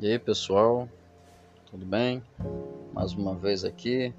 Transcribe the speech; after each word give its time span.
E 0.00 0.06
aí 0.06 0.16
pessoal, 0.16 0.88
tudo 1.68 1.84
bem? 1.84 2.22
Mais 2.94 3.14
uma 3.14 3.34
vez 3.34 3.64
aqui, 3.64 4.14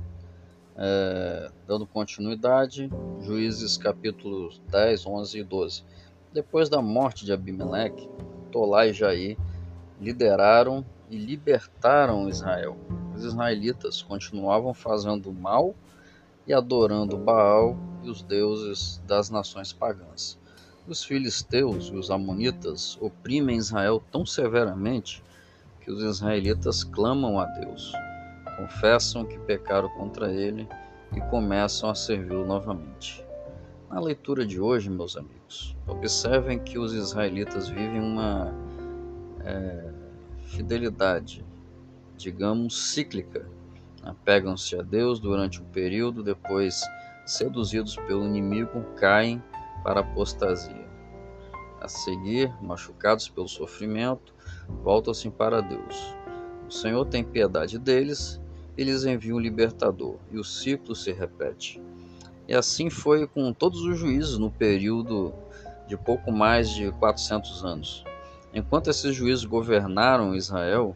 é, 0.76 1.50
dando 1.66 1.88
continuidade, 1.88 2.92
Juízes 3.22 3.78
capítulos 3.78 4.62
10, 4.68 5.06
11 5.06 5.40
e 5.40 5.44
12. 5.44 5.84
Depois 6.34 6.68
da 6.68 6.82
morte 6.82 7.24
de 7.24 7.32
Abimeleque, 7.32 8.10
Tolá 8.52 8.88
e 8.88 8.94
Jair 8.94 9.38
lideraram 10.02 10.86
e 11.10 11.16
libertaram 11.16 12.28
Israel. 12.28 12.76
Os 13.16 13.24
israelitas 13.24 14.02
continuavam 14.02 14.74
fazendo 14.74 15.32
mal 15.32 15.74
e 16.46 16.52
adorando 16.52 17.18
Baal 17.18 17.78
e 18.04 18.10
os 18.10 18.22
deuses 18.22 19.02
das 19.08 19.30
nações 19.30 19.72
pagãs. 19.72 20.38
Os 20.86 21.06
filisteus 21.06 21.86
e 21.86 21.96
os 21.96 22.12
amonitas 22.12 22.98
oprimem 23.00 23.56
Israel 23.56 24.04
tão 24.12 24.26
severamente 24.26 25.24
que 25.90 25.94
os 25.94 26.04
israelitas 26.04 26.84
clamam 26.84 27.40
a 27.40 27.46
Deus, 27.46 27.92
confessam 28.58 29.26
que 29.26 29.40
pecaram 29.40 29.90
contra 29.90 30.32
ele 30.32 30.70
e 31.16 31.20
começam 31.32 31.90
a 31.90 31.96
servi-lo 31.96 32.46
novamente. 32.46 33.26
Na 33.90 34.00
leitura 34.00 34.46
de 34.46 34.62
hoje, 34.62 34.88
meus 34.88 35.18
amigos, 35.18 35.76
observem 35.88 36.60
que 36.60 36.78
os 36.78 36.94
israelitas 36.94 37.70
vivem 37.70 38.02
uma 38.02 38.54
é, 39.44 39.92
fidelidade, 40.44 41.44
digamos, 42.16 42.92
cíclica. 42.92 43.50
Apegam-se 44.04 44.76
a 44.78 44.84
Deus 44.84 45.20
durante 45.20 45.60
um 45.60 45.66
período, 45.66 46.22
depois, 46.22 46.84
seduzidos 47.26 47.96
pelo 47.96 48.26
inimigo, 48.26 48.84
caem 48.96 49.42
para 49.84 50.02
apostasia. 50.02 50.88
A 51.82 51.88
seguir, 51.88 52.54
machucados 52.62 53.28
pelo 53.28 53.48
sofrimento, 53.48 54.38
voltam-se 54.84 55.30
para 55.30 55.62
Deus. 55.62 56.16
O 56.68 56.72
Senhor 56.72 57.06
tem 57.06 57.24
piedade 57.24 57.78
deles 57.78 58.40
e 58.78 58.84
lhes 58.84 59.04
envia 59.04 59.36
um 59.36 59.40
libertador, 59.40 60.16
e 60.32 60.38
o 60.38 60.44
ciclo 60.44 60.96
se 60.96 61.12
repete. 61.12 61.82
E 62.48 62.56
assim 62.56 62.90
foi 62.90 63.28
com 63.28 63.52
todos 63.54 63.82
os 63.82 63.98
juízes 63.98 64.38
no 64.38 64.50
período 64.50 65.34
de 65.88 65.98
pouco 65.98 66.32
mais 66.32 66.70
de 66.70 66.92
400 66.92 67.66
anos. 67.66 68.04
Enquanto 68.54 68.90
esses 68.90 69.16
juízes 69.16 69.46
governaram 69.46 70.34
Israel, 70.34 70.96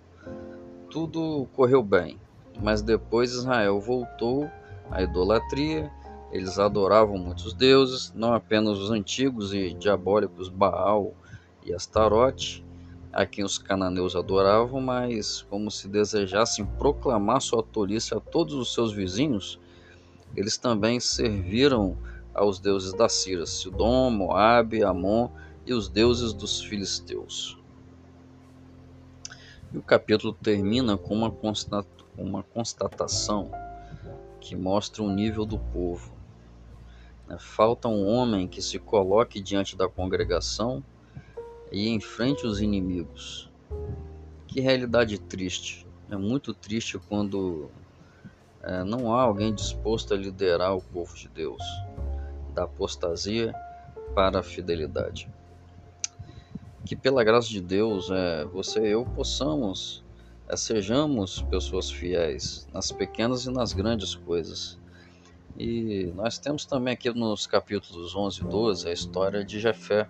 tudo 0.90 1.48
correu 1.54 1.84
bem, 1.84 2.20
mas 2.62 2.82
depois 2.82 3.32
Israel 3.32 3.80
voltou 3.80 4.50
à 4.90 5.02
idolatria, 5.02 5.92
eles 6.32 6.58
adoravam 6.58 7.18
muitos 7.18 7.54
deuses, 7.54 8.12
não 8.16 8.34
apenas 8.34 8.80
os 8.80 8.90
antigos 8.90 9.54
e 9.54 9.74
diabólicos 9.74 10.50
Baal 10.50 11.14
e 11.64 11.74
Astarote, 11.74 12.63
a 13.14 13.28
quem 13.28 13.44
os 13.44 13.60
cananeus 13.60 14.16
adoravam, 14.16 14.82
mas 14.82 15.44
como 15.44 15.70
se 15.70 15.88
desejassem 15.88 16.66
proclamar 16.66 17.42
sua 17.42 17.62
tolice 17.62 18.16
a 18.16 18.20
todos 18.20 18.56
os 18.56 18.74
seus 18.74 18.92
vizinhos, 18.92 19.60
eles 20.36 20.58
também 20.58 21.00
serviram 21.00 21.96
aos 22.34 22.60
deuses 22.60 22.92
da 22.94 23.08
Síria, 23.08 23.46
Sidom, 23.46 24.10
Moabe, 24.10 24.84
Amon 24.84 25.30
e 25.64 25.74
os 25.74 25.88
deuses 25.88 26.34
dos 26.34 26.62
filisteus. 26.62 27.60
E 29.72 29.78
o 29.78 29.82
capítulo 29.84 30.34
termina 30.34 30.98
com 30.98 31.14
uma, 31.14 31.32
uma 32.18 32.42
constatação 32.42 33.52
que 34.42 34.56
mostra 34.56 35.04
o 35.04 35.10
nível 35.10 35.46
do 35.46 35.60
povo. 35.60 36.12
Falta 37.38 37.88
um 37.88 38.08
homem 38.08 38.48
que 38.48 38.62
se 38.62 38.78
coloque 38.80 39.40
diante 39.40 39.78
da 39.78 39.88
congregação 39.88 40.84
e 41.74 41.90
enfrente 41.90 42.46
os 42.46 42.62
inimigos. 42.62 43.50
Que 44.48 44.62
realidade 44.62 45.18
triste. 45.18 45.86
É 46.10 46.16
muito 46.16 46.54
triste 46.54 47.00
quando 47.10 47.72
é, 48.62 48.84
não 48.84 49.14
há 49.14 49.24
alguém 49.24 49.54
disposto 49.54 50.14
a 50.14 50.18
liderar 50.18 50.76
o 50.76 50.82
povo 50.82 51.16
de 51.16 51.28
Deus, 51.28 51.64
da 52.54 52.64
apostasia 52.64 53.54
para 54.14 54.40
a 54.40 54.44
fidelidade. 54.44 55.28
Que 56.86 56.96
pela 56.96 57.24
graça 57.24 57.50
de 57.50 57.60
Deus, 57.60 58.12
é, 58.12 58.46
você 58.46 58.82
e 58.82 58.92
eu 58.92 59.06
possamos, 59.06 60.04
é, 60.48 60.56
sejamos 60.56 61.42
pessoas 61.42 61.90
fiéis 61.90 62.68
nas 62.72 62.92
pequenas 62.92 63.46
e 63.46 63.52
nas 63.52 63.74
grandes 63.74 64.14
coisas. 64.14 64.78
E 65.58 66.12
nós 66.16 66.38
temos 66.38 66.66
também 66.66 66.94
aqui 66.94 67.10
nos 67.10 67.48
capítulos 67.48 68.16
11 68.16 68.42
e 68.42 68.44
12 68.46 68.88
a 68.88 68.94
história 68.94 69.44
de 69.44 69.60
Jefé, 69.60 70.08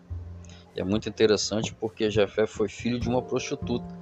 é 0.76 0.84
muito 0.84 1.08
interessante 1.08 1.74
porque 1.74 2.10
Jefé 2.10 2.48
foi 2.48 2.68
filho 2.68 3.00
de 3.00 3.08
uma 3.08 3.22
prostituta. 3.22 3.94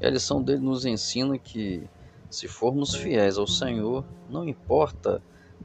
E 0.00 0.06
a 0.06 0.10
lição 0.10 0.42
dele 0.42 0.60
nos 0.60 0.84
ensina 0.84 1.38
que 1.38 1.88
se 2.30 2.46
formos 2.46 2.94
fiéis 2.94 3.38
ao 3.38 3.46
Senhor, 3.46 4.04
não 4.28 4.46
importa 4.46 5.22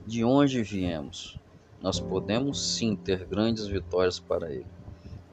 de 0.08 0.24
onde 0.24 0.64
viemos, 0.64 1.38
nós 1.82 2.00
podemos 2.00 2.76
sim 2.76 2.96
ter 2.96 3.26
grandes 3.26 3.68
vitórias 3.68 4.18
para 4.20 4.50
Ele. 4.50 4.66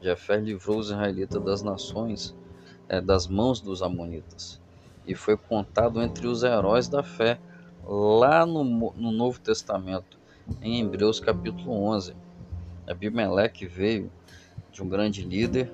Jefé 0.01 0.37
livrou 0.37 0.79
os 0.79 0.87
israelitas 0.87 1.41
das 1.43 1.61
nações, 1.61 2.35
é, 2.89 2.99
das 2.99 3.27
mãos 3.27 3.61
dos 3.61 3.81
amonitas, 3.81 4.59
e 5.07 5.15
foi 5.15 5.37
contado 5.37 6.01
entre 6.01 6.27
os 6.27 6.43
heróis 6.43 6.87
da 6.87 7.01
fé 7.01 7.39
lá 7.85 8.45
no, 8.45 8.63
no 8.63 9.11
Novo 9.11 9.39
Testamento, 9.39 10.19
em 10.61 10.81
Hebreus 10.81 11.19
capítulo 11.19 11.71
11. 11.71 12.13
Abimeleque 12.87 13.65
veio 13.65 14.11
de 14.71 14.81
um 14.81 14.87
grande 14.87 15.23
líder 15.23 15.71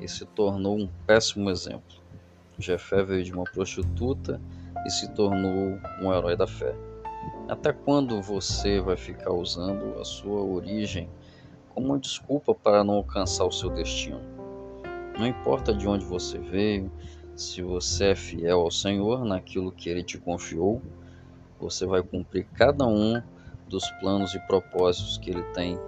e 0.00 0.08
se 0.08 0.24
tornou 0.24 0.78
um 0.78 0.88
péssimo 1.06 1.50
exemplo. 1.50 1.96
Jefé 2.58 3.02
veio 3.02 3.24
de 3.24 3.32
uma 3.32 3.44
prostituta 3.44 4.40
e 4.86 4.90
se 4.90 5.10
tornou 5.12 5.78
um 6.00 6.12
herói 6.12 6.36
da 6.36 6.46
fé. 6.46 6.74
Até 7.48 7.72
quando 7.72 8.20
você 8.20 8.80
vai 8.80 8.96
ficar 8.96 9.32
usando 9.32 9.98
a 9.98 10.04
sua 10.04 10.42
origem 10.42 11.08
como 11.68 11.88
uma 11.88 11.98
desculpa 11.98 12.54
para 12.54 12.82
não 12.82 12.94
alcançar 12.94 13.44
o 13.44 13.52
seu 13.52 13.70
destino? 13.70 14.20
Não 15.18 15.26
importa 15.26 15.72
de 15.72 15.86
onde 15.88 16.04
você 16.04 16.38
veio, 16.38 16.90
se 17.34 17.62
você 17.62 18.06
é 18.06 18.14
fiel 18.14 18.60
ao 18.60 18.70
Senhor 18.70 19.24
naquilo 19.24 19.72
que 19.72 19.88
Ele 19.88 20.02
te 20.02 20.18
confiou, 20.18 20.82
você 21.60 21.86
vai 21.86 22.02
cumprir 22.02 22.46
cada 22.54 22.86
um 22.86 23.22
dos 23.68 23.88
planos 24.00 24.34
e 24.34 24.40
propósitos 24.40 25.18
que 25.18 25.30
Ele 25.30 25.42
tem 25.54 25.78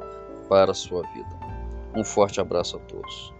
para 0.48 0.72
a 0.72 0.74
sua 0.74 1.02
vida. 1.12 1.39
Um 1.94 2.04
forte 2.04 2.40
abraço 2.40 2.76
a 2.76 2.80
todos. 2.80 3.39